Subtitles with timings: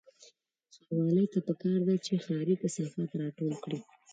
[0.73, 3.79] ښاروالۍ ته پکار ده چې ښاري کثافات راټول کړي